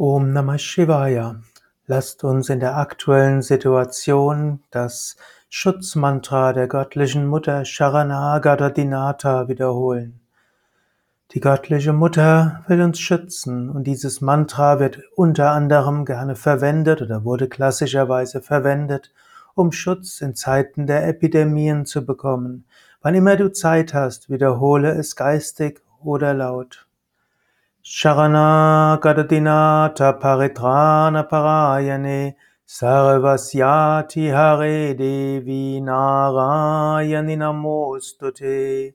[0.00, 1.42] Om Namah Shivaya.
[1.88, 5.16] Lasst uns in der aktuellen Situation das
[5.48, 10.20] Schutzmantra der göttlichen Mutter Sharanagata Dinata wiederholen.
[11.32, 17.24] Die göttliche Mutter will uns schützen und dieses Mantra wird unter anderem gerne verwendet oder
[17.24, 19.12] wurde klassischerweise verwendet,
[19.56, 22.66] um Schutz in Zeiten der Epidemien zu bekommen.
[23.02, 26.87] Wann immer du Zeit hast, wiederhole es geistig oder laut.
[27.88, 32.34] Sharanagadatinata paritrana parayane
[32.68, 38.92] sarvasyati hare devi narayani namostute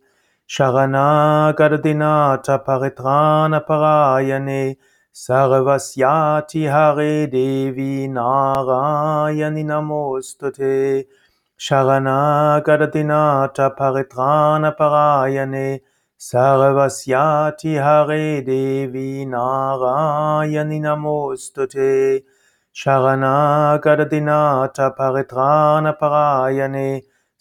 [0.48, 4.78] Sharanagadatinata paritrana parayane
[5.12, 11.06] sarvasyati hare devi narayani namostute
[11.58, 15.82] Sharanagadatinata paritrana parayane
[16.23, 21.88] सर्वस्याति हरे देवि नारायणि नमोऽस्तु ते
[22.77, 22.86] च
[25.00, 26.86] परित्राणपरायणे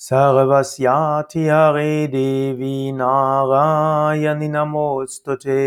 [0.09, 5.61] सर्वस्याति हरे देवि नारायणि नमोऽस्तु ते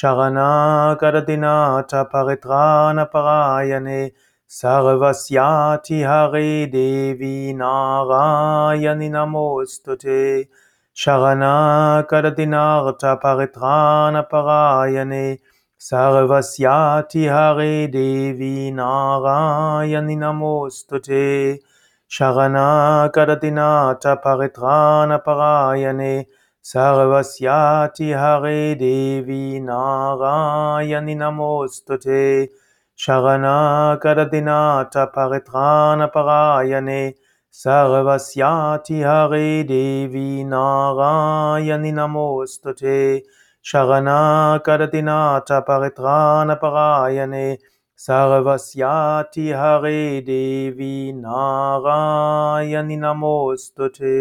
[0.00, 0.04] च
[2.14, 4.00] परित्राणपरायणे
[4.62, 10.20] सर्वस्याति हरे देवि नारायणि नमोऽस्तु ते
[10.94, 15.38] Namostute Sharanagadatinartha paritrana parayane
[15.80, 21.58] Sarvasyati Hare Devi Narayani Namostute
[22.10, 26.26] Sharanagadatinartha paritrana parayane
[26.62, 32.50] Sarvasyati Hare Devi Narayani Namostute
[32.98, 35.10] Sharanagadatinartha
[37.54, 42.96] सर्वस्याति हरे हवे नारायणि नमोऽस्तु ते
[43.64, 47.46] शरणाकरति नाथ परित्राणपरायणे
[48.06, 54.16] सर्वस्याति हरे देवी नारायणि नमोऽस्तु ते